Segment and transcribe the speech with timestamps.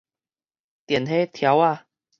[0.87, 1.85] 電火柱仔